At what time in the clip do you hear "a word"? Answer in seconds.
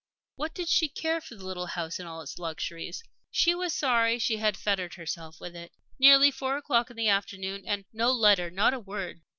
8.73-9.21